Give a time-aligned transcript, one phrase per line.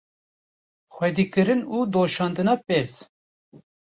[0.95, 2.91] xwedîkirin û doşandina pez